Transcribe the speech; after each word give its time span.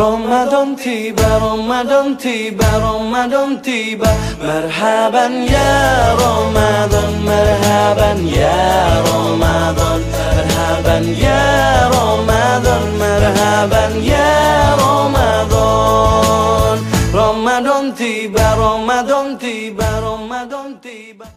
Ramadan 0.00 0.72
tiba, 0.80 1.28
Ramadan 1.36 2.16
tiba, 2.16 2.64
Ramadan 2.80 3.60
tiba. 3.60 4.08
Merhaban 4.40 5.44
ya 5.44 6.16
Ramadan, 6.16 7.20
merhaban 7.20 8.24
ya 8.24 8.96
Ramadan. 9.04 10.00
Merhaban 10.08 11.04
ya 11.04 11.84
Ramadan, 11.92 12.84
merhaban 12.96 13.92
ya 14.00 14.72
Ramadan. 14.80 16.80
Ramadan 17.12 17.92
tiba, 17.92 18.56
Ramadan 18.56 19.36
tiba, 19.36 20.00
Ramadan 20.00 20.80
tiba. 20.80 21.28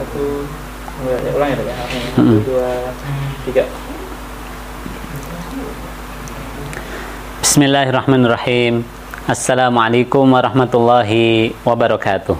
Satu, 0.00 0.48
ulang 1.36 1.60
ya, 1.60 1.60
ya. 1.60 1.76
dua, 2.40 2.88
tiga. 3.44 3.91
Bismillahirrahmanirrahim. 7.52 8.80
Assalamualaikum 9.28 10.24
warahmatullahi 10.24 11.52
wabarakatuh. 11.68 12.32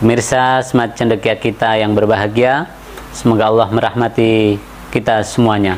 Pemirsa 0.00 0.64
Smart 0.64 0.96
Cendekia 0.96 1.36
kita 1.36 1.76
yang 1.76 1.92
berbahagia. 1.92 2.64
Semoga 3.12 3.52
Allah 3.52 3.68
merahmati 3.68 4.56
kita 4.88 5.20
semuanya. 5.20 5.76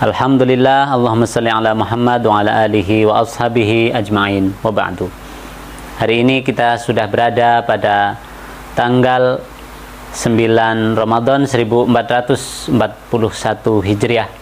Alhamdulillah 0.00 0.88
Allahumma 0.88 1.28
salli 1.28 1.52
ala 1.52 1.76
Muhammad 1.76 2.24
wa 2.24 2.40
ala 2.40 2.64
alihi 2.64 3.04
wa 3.04 3.20
ashabihi 3.28 3.92
ajma'in. 3.92 4.56
Wa 4.64 4.72
ba'du. 4.72 5.12
Hari 6.00 6.24
ini 6.24 6.40
kita 6.40 6.80
sudah 6.80 7.12
berada 7.12 7.60
pada 7.60 8.16
tanggal 8.72 9.36
9 10.16 10.96
Ramadan 10.96 11.44
1441 11.44 12.72
Hijriah 13.84 14.39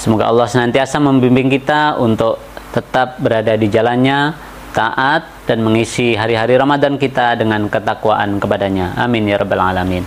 Semoga 0.00 0.32
Allah 0.32 0.48
senantiasa 0.48 0.96
membimbing 0.96 1.52
kita 1.52 2.00
untuk 2.00 2.40
tetap 2.72 3.20
berada 3.20 3.52
di 3.52 3.68
jalannya, 3.68 4.32
taat 4.72 5.44
dan 5.44 5.60
mengisi 5.60 6.16
hari-hari 6.16 6.56
Ramadan 6.56 6.96
kita 6.96 7.36
dengan 7.36 7.68
ketakwaan 7.68 8.40
kepadanya. 8.40 8.96
Amin 8.96 9.28
ya 9.28 9.36
rabbal 9.36 9.60
alamin. 9.60 10.00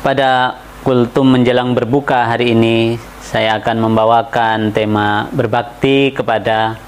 Pada 0.00 0.56
kultum 0.80 1.36
menjelang 1.36 1.76
berbuka 1.76 2.24
hari 2.24 2.56
ini, 2.56 2.96
saya 3.20 3.60
akan 3.60 3.92
membawakan 3.92 4.72
tema 4.72 5.28
berbakti 5.28 6.16
kepada 6.16 6.80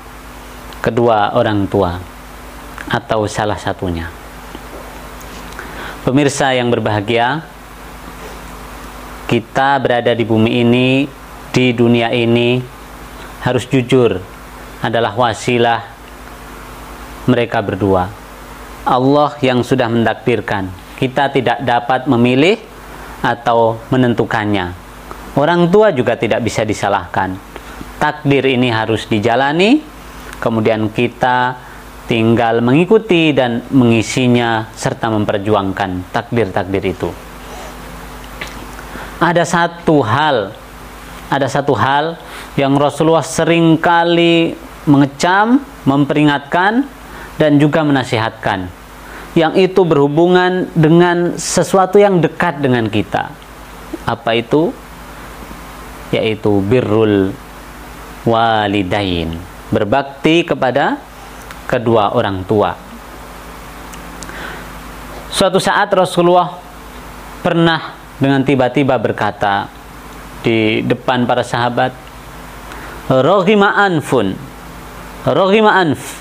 kedua 0.80 1.36
orang 1.36 1.68
tua 1.68 2.00
atau 2.88 3.28
salah 3.28 3.60
satunya. 3.60 4.08
Pemirsa 6.08 6.56
yang 6.56 6.72
berbahagia, 6.72 7.44
kita 9.28 9.76
berada 9.76 10.16
di 10.16 10.24
bumi 10.24 10.64
ini 10.64 10.88
di 11.54 11.70
dunia 11.70 12.10
ini 12.10 12.58
harus 13.46 13.70
jujur 13.70 14.18
adalah 14.82 15.14
wasilah 15.14 15.86
mereka 17.30 17.62
berdua. 17.62 18.10
Allah 18.84 19.30
yang 19.38 19.62
sudah 19.62 19.86
mendakdirkan. 19.86 20.68
Kita 20.98 21.30
tidak 21.30 21.62
dapat 21.62 22.10
memilih 22.10 22.58
atau 23.22 23.78
menentukannya. 23.88 24.74
Orang 25.38 25.70
tua 25.70 25.94
juga 25.94 26.18
tidak 26.18 26.42
bisa 26.42 26.66
disalahkan. 26.66 27.38
Takdir 28.02 28.44
ini 28.50 28.68
harus 28.68 29.06
dijalani, 29.08 29.80
kemudian 30.42 30.90
kita 30.90 31.56
tinggal 32.04 32.60
mengikuti 32.60 33.32
dan 33.32 33.64
mengisinya 33.72 34.68
serta 34.76 35.08
memperjuangkan 35.08 36.12
takdir-takdir 36.12 36.84
itu. 36.84 37.10
Ada 39.24 39.48
satu 39.48 40.04
hal 40.04 40.63
ada 41.34 41.50
satu 41.50 41.74
hal 41.74 42.14
yang 42.54 42.78
Rasulullah 42.78 43.26
sering 43.26 43.74
kali 43.74 44.54
mengecam, 44.86 45.58
memperingatkan 45.82 46.86
dan 47.34 47.58
juga 47.58 47.82
menasihatkan. 47.82 48.70
Yang 49.34 49.74
itu 49.74 49.82
berhubungan 49.82 50.70
dengan 50.78 51.34
sesuatu 51.34 51.98
yang 51.98 52.22
dekat 52.22 52.62
dengan 52.62 52.86
kita. 52.86 53.34
Apa 54.06 54.38
itu? 54.38 54.70
Yaitu 56.14 56.62
birrul 56.62 57.34
walidain. 58.22 59.34
Berbakti 59.74 60.46
kepada 60.46 61.02
kedua 61.66 62.14
orang 62.14 62.46
tua. 62.46 62.78
Suatu 65.34 65.58
saat 65.58 65.90
Rasulullah 65.90 66.62
pernah 67.42 67.98
dengan 68.22 68.46
tiba-tiba 68.46 68.94
berkata, 69.02 69.66
di 70.44 70.84
depan 70.84 71.24
para 71.24 71.40
sahabat. 71.40 71.96
Rohima 73.08 73.72
anfun. 73.80 74.36
Rohima 75.24 75.72
anf. 75.80 76.20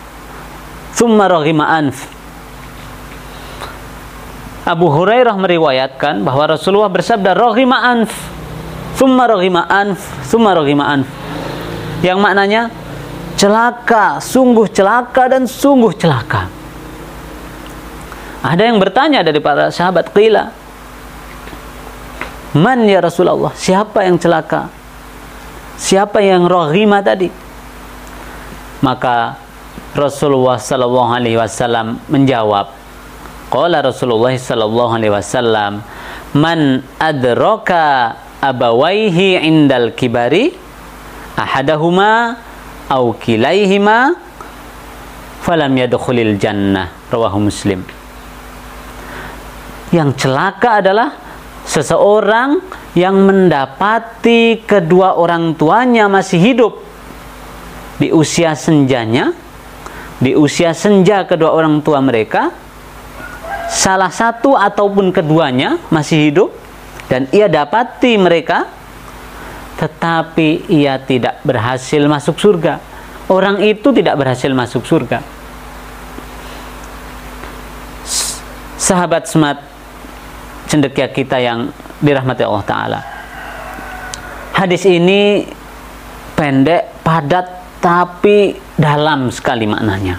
Thumma 0.96 1.28
rohima 1.28 1.68
anf. 1.68 2.08
Abu 4.64 4.88
Hurairah 4.88 5.36
meriwayatkan 5.36 6.24
bahwa 6.24 6.56
Rasulullah 6.56 6.88
bersabda 6.88 7.36
rohima 7.36 7.84
anf. 7.84 8.16
Thumma 8.96 9.28
rohima 9.28 9.68
anf. 9.68 10.00
Thumma 10.32 10.56
rohima 10.56 10.88
anf. 10.88 11.10
Yang 12.00 12.20
maknanya 12.24 12.62
celaka, 13.36 14.24
sungguh 14.24 14.72
celaka 14.72 15.28
dan 15.28 15.44
sungguh 15.44 15.92
celaka. 16.00 16.48
Ada 18.44 18.72
yang 18.72 18.80
bertanya 18.80 19.20
dari 19.24 19.40
para 19.40 19.72
sahabat 19.72 20.12
qila 20.12 20.63
Man 22.54 22.86
ya 22.86 23.02
Rasulullah, 23.02 23.50
siapa 23.58 24.06
yang 24.06 24.22
celaka? 24.22 24.70
Siapa 25.74 26.22
yang 26.22 26.46
rohima 26.46 27.02
tadi? 27.02 27.26
Maka 28.86 29.42
Rasulullah 29.98 30.62
sallallahu 30.62 31.10
alaihi 31.18 31.38
wasallam 31.38 31.98
menjawab, 32.06 32.70
Qala 33.50 33.82
Rasulullah 33.82 34.34
sallallahu 34.34 34.92
alaihi 34.98 35.14
wasallam, 35.14 35.82
"Man 36.38 36.86
adraka 37.02 38.18
abawaihi 38.42 39.42
indal 39.42 39.94
kibari 39.98 40.54
ahadahuma 41.38 42.38
au 42.90 43.14
kilaihima 43.18 44.14
falam 45.42 45.74
yadkhulil 45.74 46.38
jannah." 46.38 46.90
Rawahu 47.10 47.50
Muslim. 47.50 47.86
Yang 49.94 50.26
celaka 50.26 50.82
adalah 50.82 51.23
seseorang 51.64 52.60
yang 52.94 53.16
mendapati 53.24 54.62
kedua 54.64 55.16
orang 55.18 55.56
tuanya 55.58 56.12
masih 56.12 56.40
hidup 56.40 56.74
di 57.98 58.12
usia 58.12 58.54
senjanya, 58.54 59.32
di 60.20 60.36
usia 60.36 60.76
senja 60.76 61.24
kedua 61.24 61.56
orang 61.56 61.80
tua 61.80 62.04
mereka, 62.04 62.52
salah 63.72 64.12
satu 64.12 64.54
ataupun 64.60 65.10
keduanya 65.16 65.82
masih 65.90 66.30
hidup 66.30 66.50
dan 67.08 67.26
ia 67.32 67.48
dapati 67.48 68.20
mereka, 68.20 68.68
tetapi 69.80 70.70
ia 70.70 71.02
tidak 71.02 71.42
berhasil 71.42 72.02
masuk 72.06 72.38
surga. 72.38 72.80
Orang 73.32 73.64
itu 73.64 73.90
tidak 73.96 74.20
berhasil 74.20 74.52
masuk 74.52 74.84
surga. 74.84 75.24
Sahabat 78.76 79.32
semat 79.32 79.73
cendekia 80.74 81.14
kita 81.14 81.38
yang 81.38 81.70
dirahmati 82.02 82.42
Allah 82.42 82.66
Ta'ala. 82.66 83.00
Hadis 84.58 84.90
ini 84.90 85.46
pendek, 86.34 87.06
padat, 87.06 87.78
tapi 87.78 88.58
dalam 88.74 89.30
sekali 89.30 89.70
maknanya. 89.70 90.18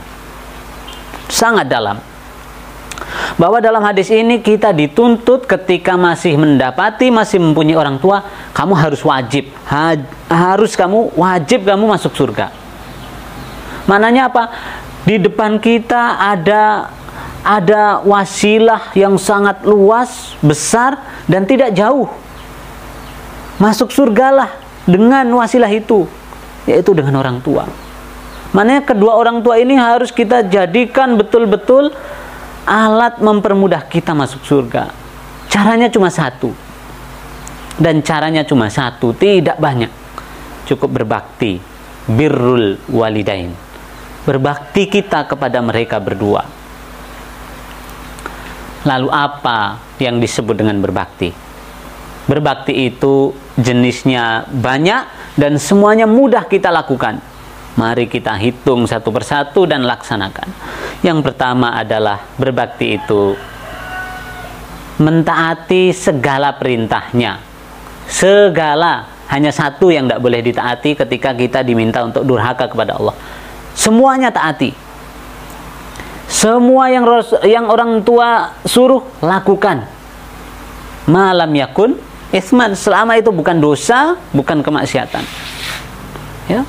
Sangat 1.27 1.67
dalam. 1.67 1.99
Bahwa 3.35 3.59
dalam 3.59 3.83
hadis 3.83 4.15
ini 4.15 4.39
kita 4.39 4.71
dituntut 4.71 5.51
ketika 5.51 5.99
masih 5.99 6.39
mendapati, 6.39 7.11
masih 7.11 7.43
mempunyai 7.43 7.75
orang 7.75 7.99
tua, 7.99 8.23
kamu 8.55 8.79
harus 8.79 9.03
wajib, 9.03 9.51
ha 9.67 9.99
harus 10.31 10.79
kamu 10.79 11.19
wajib 11.19 11.67
kamu 11.67 11.91
masuk 11.91 12.15
surga. 12.15 12.55
Maknanya 13.91 14.31
apa? 14.31 14.55
Di 15.03 15.19
depan 15.19 15.59
kita 15.59 16.23
ada 16.23 16.87
ada 17.45 18.01
wasilah 18.01 18.97
yang 18.97 19.21
sangat 19.21 19.69
luas, 19.69 20.33
besar 20.41 20.97
dan 21.29 21.45
tidak 21.45 21.77
jauh. 21.77 22.09
Masuk 23.61 23.93
surgalah 23.93 24.49
dengan 24.89 25.29
wasilah 25.37 25.69
itu, 25.69 26.09
yaitu 26.65 26.97
dengan 26.97 27.21
orang 27.21 27.45
tua. 27.45 27.69
Maknanya 28.57 28.89
kedua 28.89 29.21
orang 29.21 29.45
tua 29.45 29.61
ini 29.61 29.77
harus 29.77 30.09
kita 30.09 30.49
jadikan 30.49 31.21
betul-betul 31.21 31.93
alat 32.65 33.21
mempermudah 33.21 33.85
kita 33.93 34.17
masuk 34.17 34.41
surga. 34.41 34.89
Caranya 35.53 35.93
cuma 35.93 36.09
satu. 36.09 36.49
Dan 37.77 38.01
caranya 38.01 38.47
cuma 38.47 38.73
satu, 38.73 39.13
tidak 39.13 39.61
banyak. 39.61 39.91
Cukup 40.65 40.97
berbakti, 40.97 41.61
birrul 42.09 42.81
walidain. 42.89 43.53
Berbakti 44.25 44.89
kita 44.89 45.29
kepada 45.29 45.61
mereka 45.61 46.01
berdua 46.01 46.64
Lalu 48.85 49.09
apa 49.09 49.81
yang 49.97 50.21
disebut 50.21 50.61
dengan 50.61 50.81
berbakti? 50.85 51.33
Berbakti 52.25 52.89
itu 52.89 53.33
jenisnya 53.57 54.49
banyak 54.49 55.37
dan 55.37 55.61
semuanya 55.61 56.05
mudah 56.09 56.45
kita 56.49 56.73
lakukan. 56.73 57.21
Mari 57.75 58.07
kita 58.07 58.39
hitung 58.39 58.87
satu 58.87 59.11
persatu 59.11 59.67
dan 59.67 59.83
laksanakan. 59.83 60.47
Yang 61.03 61.19
pertama 61.27 61.75
adalah 61.75 62.23
berbakti 62.39 62.97
itu 62.97 63.35
mentaati 65.01 65.91
segala 65.91 66.55
perintahnya. 66.55 67.41
Segala 68.07 69.11
hanya 69.33 69.51
satu 69.51 69.91
yang 69.91 70.07
tidak 70.07 70.23
boleh 70.23 70.41
ditaati 70.45 70.95
ketika 70.95 71.35
kita 71.35 71.65
diminta 71.65 72.05
untuk 72.05 72.23
durhaka 72.23 72.69
kepada 72.71 73.01
Allah. 73.01 73.17
Semuanya 73.75 74.31
taati. 74.31 74.84
Semua 76.45 76.93
yang 76.93 77.09
yang 77.41 77.73
orang 77.73 78.05
tua 78.05 78.53
suruh 78.69 79.01
lakukan. 79.25 79.89
Malam 81.09 81.57
yakun 81.57 81.97
isman 82.37 82.77
selama 82.77 83.17
itu 83.17 83.33
bukan 83.33 83.65
dosa, 83.65 84.21
bukan 84.29 84.61
kemaksiatan. 84.61 85.25
Ya, 86.45 86.69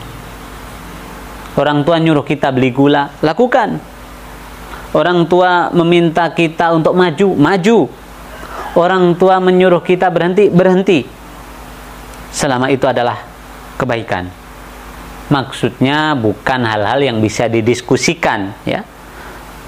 Orang 1.60 1.83
tua 1.83 2.00
nyuruh 2.00 2.24
kita 2.24 2.56
beli 2.56 2.72
gula, 2.72 3.12
lakukan. 3.19 3.83
Orang 4.95 5.27
tua 5.27 5.68
meminta 5.75 6.31
kita 6.31 6.72
untuk 6.72 6.95
maju, 6.95 7.36
maju. 7.36 7.77
Orang 8.80 9.19
tua 9.19 9.44
menyuruh 9.44 9.83
kita 9.83 10.07
berhenti, 10.07 10.48
berhenti. 10.48 11.04
Selama 12.31 12.72
itu 12.72 12.88
adalah 12.88 13.19
kebaikan. 13.75 14.31
Maksudnya 15.27 16.16
bukan 16.16 16.63
hal-hal 16.63 17.00
yang 17.04 17.19
bisa 17.19 17.51
didiskusikan, 17.51 18.56
ya. 18.63 18.94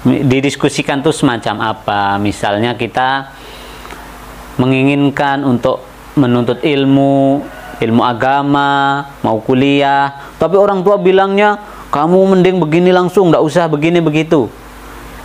Didiskusikan 0.08 1.04
tuh 1.04 1.12
semacam 1.12 1.76
apa? 1.76 2.16
Misalnya 2.16 2.78
kita 2.78 3.34
menginginkan 4.56 5.44
untuk 5.44 5.84
menuntut 6.16 6.64
ilmu, 6.64 7.44
ilmu 7.78 8.02
agama, 8.02 9.04
mau 9.22 9.38
kuliah, 9.44 10.34
tapi 10.40 10.58
orang 10.58 10.82
tua 10.82 10.98
bilangnya 10.98 11.60
kamu 11.92 12.36
mending 12.36 12.56
begini 12.58 12.90
langsung, 12.90 13.30
tidak 13.30 13.44
usah 13.44 13.64
begini 13.70 14.02
begitu. 14.02 14.50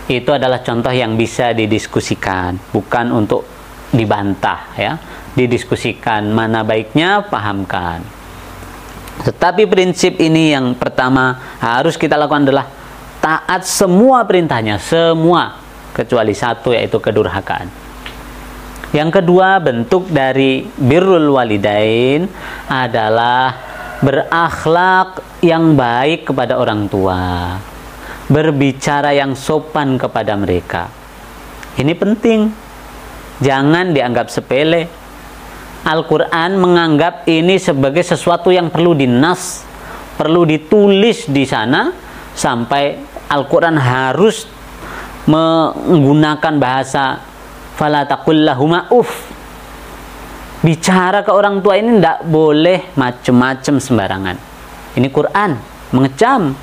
Itu 0.04 0.36
adalah 0.36 0.60
contoh 0.60 0.92
yang 0.92 1.16
bisa 1.16 1.56
didiskusikan, 1.56 2.60
bukan 2.70 3.10
untuk 3.10 3.48
dibantah 3.90 4.70
ya. 4.76 4.92
Didiskusikan 5.34 6.30
mana 6.30 6.62
baiknya, 6.62 7.26
pahamkan. 7.26 8.04
Tetapi 9.14 9.66
prinsip 9.70 10.18
ini 10.18 10.54
yang 10.54 10.74
pertama 10.74 11.38
harus 11.58 11.94
kita 11.94 12.18
lakukan 12.18 12.46
adalah 12.46 12.66
taat 13.24 13.64
semua 13.64 14.28
perintahnya, 14.28 14.76
semua 14.76 15.56
kecuali 15.96 16.36
satu 16.36 16.76
yaitu 16.76 17.00
kedurhakaan. 17.00 17.72
Yang 18.92 19.10
kedua, 19.16 19.64
bentuk 19.64 20.12
dari 20.12 20.68
birrul 20.68 21.32
walidain 21.32 22.28
adalah 22.68 23.56
berakhlak 24.04 25.40
yang 25.40 25.72
baik 25.72 26.28
kepada 26.28 26.60
orang 26.60 26.84
tua, 26.92 27.56
berbicara 28.28 29.16
yang 29.16 29.32
sopan 29.32 29.96
kepada 29.96 30.36
mereka. 30.36 30.92
Ini 31.80 31.96
penting, 31.96 32.52
jangan 33.40 33.96
dianggap 33.96 34.28
sepele. 34.28 34.84
Al-Quran 35.84 36.60
menganggap 36.60 37.24
ini 37.24 37.56
sebagai 37.56 38.04
sesuatu 38.04 38.52
yang 38.52 38.68
perlu 38.68 38.92
dinas, 38.92 39.64
perlu 40.20 40.44
ditulis 40.44 41.28
di 41.28 41.44
sana 41.48 41.92
sampai 42.32 43.13
Al-Quran 43.28 43.76
harus 43.80 44.46
menggunakan 45.24 46.54
bahasa 46.60 47.24
falatakullahuma 47.74 48.92
uf 48.92 49.10
bicara 50.64 51.20
ke 51.20 51.28
orang 51.28 51.60
tua 51.60 51.76
ini 51.76 52.00
tidak 52.00 52.24
boleh 52.24 52.96
macem-macem 52.96 53.76
sembarangan. 53.76 54.36
Ini 54.96 55.08
Quran 55.12 55.50
mengecam. 55.92 56.56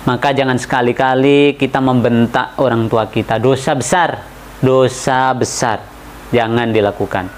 Maka 0.00 0.32
jangan 0.32 0.56
sekali-kali 0.56 1.60
kita 1.60 1.76
membentak 1.76 2.56
orang 2.56 2.88
tua 2.88 3.04
kita. 3.12 3.36
Dosa 3.36 3.76
besar, 3.76 4.24
dosa 4.64 5.28
besar. 5.36 5.84
Jangan 6.32 6.72
dilakukan. 6.72 7.28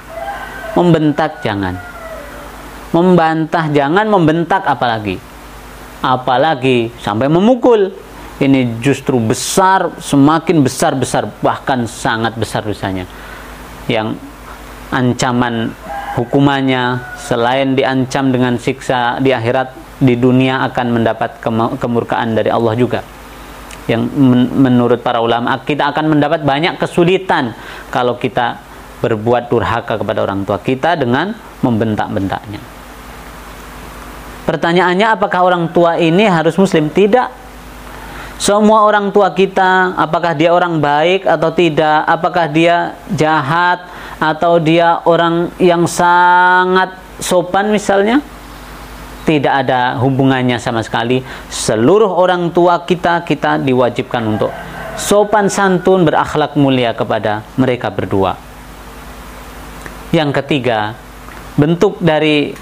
Membentak 0.79 1.43
jangan. 1.43 1.75
Membantah 2.95 3.67
jangan, 3.75 4.07
membentak 4.07 4.63
apalagi. 4.63 5.32
Apalagi 6.03 6.91
sampai 6.99 7.31
memukul. 7.31 8.11
Ini 8.43 8.83
justru 8.83 9.23
besar, 9.23 10.03
semakin 10.03 10.67
besar-besar, 10.67 11.31
bahkan 11.47 11.87
sangat 11.87 12.35
besar 12.35 12.67
dosanya. 12.67 13.07
Yang 13.87 14.19
ancaman 14.91 15.71
hukumannya 16.19 16.99
selain 17.23 17.79
diancam 17.79 18.35
dengan 18.35 18.59
siksa 18.59 19.23
di 19.23 19.31
akhirat 19.31 19.73
di 20.03 20.19
dunia 20.19 20.67
akan 20.67 20.87
mendapat 21.01 21.39
kemurkaan 21.79 22.35
dari 22.35 22.51
Allah 22.51 22.75
juga 22.75 23.01
yang 23.91 24.07
men 24.15 24.47
menurut 24.63 25.03
para 25.03 25.19
ulama 25.19 25.59
kita 25.67 25.91
akan 25.91 26.15
mendapat 26.15 26.47
banyak 26.47 26.79
kesulitan 26.79 27.55
kalau 27.91 28.15
kita 28.15 28.63
berbuat 29.03 29.51
durhaka 29.51 29.99
kepada 29.99 30.23
orang 30.23 30.47
tua 30.47 30.63
kita 30.63 30.95
dengan 30.95 31.35
membentak-bentaknya 31.67 32.63
pertanyaannya 34.49 35.07
apakah 35.19 35.41
orang 35.47 35.71
tua 35.71 35.99
ini 35.99 36.27
harus 36.27 36.55
muslim? 36.59 36.89
Tidak. 36.91 37.43
Semua 38.43 38.83
orang 38.83 39.15
tua 39.15 39.31
kita 39.31 39.95
apakah 39.95 40.35
dia 40.35 40.51
orang 40.51 40.83
baik 40.83 41.23
atau 41.31 41.55
tidak? 41.55 42.03
Apakah 42.11 42.51
dia 42.51 42.99
jahat 43.15 43.87
atau 44.19 44.59
dia 44.59 44.99
orang 45.07 45.55
yang 45.63 45.87
sangat 45.87 46.99
sopan 47.23 47.71
misalnya? 47.71 48.19
Tidak 49.23 49.55
ada 49.55 49.95
hubungannya 50.03 50.59
sama 50.59 50.83
sekali. 50.83 51.23
Seluruh 51.47 52.11
orang 52.11 52.51
tua 52.51 52.83
kita 52.83 53.23
kita 53.23 53.63
diwajibkan 53.63 54.23
untuk 54.27 54.51
sopan 54.99 55.47
santun 55.47 56.03
berakhlak 56.03 56.59
mulia 56.59 56.99
kepada 56.99 57.47
mereka 57.55 57.95
berdua. 57.95 58.35
Yang 60.11 60.43
ketiga 60.43 60.99
bentuk 61.55 62.03
dari 62.03 62.59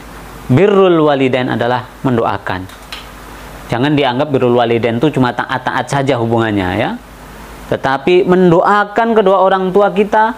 birrul 0.51 1.07
walidain 1.07 1.49
adalah 1.49 1.87
mendoakan 2.03 2.67
jangan 3.71 3.95
dianggap 3.95 4.29
birrul 4.35 4.59
walidain 4.59 4.99
itu 4.99 5.15
cuma 5.15 5.31
taat-taat 5.31 5.87
saja 5.87 6.19
hubungannya 6.19 6.69
ya 6.75 6.91
tetapi 7.71 8.27
mendoakan 8.27 9.15
kedua 9.15 9.47
orang 9.47 9.71
tua 9.71 9.95
kita 9.95 10.35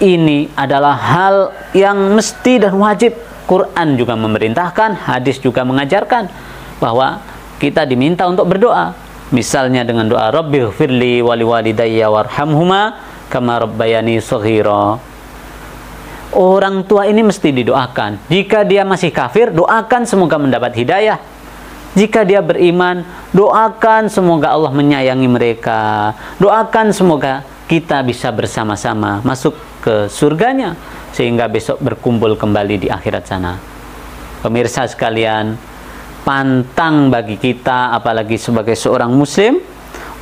ini 0.00 0.48
adalah 0.56 0.96
hal 0.96 1.36
yang 1.76 2.16
mesti 2.16 2.56
dan 2.56 2.72
wajib. 2.80 3.12
Quran 3.44 4.00
juga 4.00 4.16
memerintahkan, 4.16 4.96
hadis 4.96 5.36
juga 5.42 5.60
mengajarkan 5.60 6.32
bahwa 6.80 7.20
kita 7.60 7.84
diminta 7.84 8.24
untuk 8.24 8.48
berdoa. 8.48 8.96
Misalnya 9.30 9.84
dengan 9.84 10.08
doa 10.08 10.32
Rabbi 10.32 10.72
firli 10.72 11.20
wali 11.20 11.44
walidayya 11.44 12.08
warhamhuma 12.08 12.96
kama 13.28 13.60
rabbayani 13.60 14.18
saghira. 14.24 14.96
Orang 16.30 16.86
tua 16.86 17.10
ini 17.10 17.26
mesti 17.26 17.50
didoakan. 17.50 18.30
Jika 18.30 18.62
dia 18.62 18.86
masih 18.86 19.10
kafir, 19.10 19.50
doakan 19.50 20.06
semoga 20.06 20.38
mendapat 20.38 20.78
hidayah. 20.78 21.18
Jika 21.98 22.22
dia 22.22 22.38
beriman, 22.38 23.02
doakan 23.34 24.06
semoga 24.06 24.54
Allah 24.54 24.70
menyayangi 24.70 25.26
mereka. 25.26 26.14
Doakan 26.38 26.94
semoga 26.94 27.42
kita 27.66 28.06
bisa 28.06 28.30
bersama-sama 28.30 29.18
masuk 29.26 29.58
ke 29.82 30.06
surganya 30.06 30.78
sehingga 31.10 31.50
besok 31.50 31.82
berkumpul 31.82 32.38
kembali 32.38 32.86
di 32.86 32.88
akhirat 32.90 33.24
sana. 33.26 33.58
Pemirsa 34.38 34.86
sekalian, 34.86 35.58
pantang 36.22 37.10
bagi 37.10 37.42
kita 37.42 37.90
apalagi 37.90 38.38
sebagai 38.38 38.78
seorang 38.78 39.10
muslim 39.10 39.58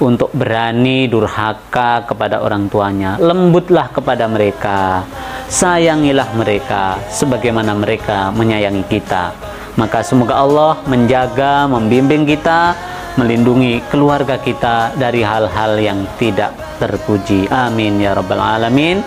untuk 0.01 0.31
berani 0.33 1.05
durhaka 1.11 2.09
kepada 2.09 2.41
orang 2.41 2.71
tuanya. 2.71 3.21
Lembutlah 3.21 3.93
kepada 3.93 4.25
mereka. 4.25 5.05
Sayangilah 5.49 6.37
mereka 6.37 7.01
sebagaimana 7.09 7.73
mereka 7.73 8.29
menyayangi 8.37 8.85
kita. 8.85 9.33
Maka 9.81 10.05
semoga 10.05 10.37
Allah 10.37 10.77
menjaga, 10.85 11.65
membimbing 11.65 12.29
kita, 12.29 12.77
melindungi 13.17 13.81
keluarga 13.89 14.37
kita 14.37 14.93
dari 15.01 15.25
hal-hal 15.25 15.81
yang 15.81 16.05
tidak 16.21 16.53
terpuji. 16.77 17.49
Amin 17.49 17.97
ya 17.97 18.13
rabbal 18.13 18.45
alamin. 18.45 19.01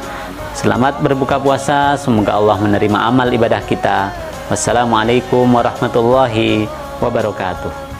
Selamat 0.58 0.98
berbuka 0.98 1.38
puasa, 1.38 1.94
semoga 2.02 2.34
Allah 2.34 2.58
menerima 2.58 3.00
amal 3.06 3.30
ibadah 3.30 3.62
kita. 3.62 4.10
Wassalamualaikum 4.50 5.46
warahmatullahi 5.46 6.66
wabarakatuh. 7.00 7.91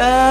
Yeah. 0.00 0.29